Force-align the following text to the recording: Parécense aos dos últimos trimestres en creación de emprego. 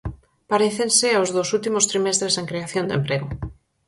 Parécense 0.51 1.07
aos 1.13 1.29
dos 1.35 1.49
últimos 1.57 1.87
trimestres 1.91 2.35
en 2.39 2.45
creación 2.51 2.85
de 2.87 2.95
emprego. 2.99 3.27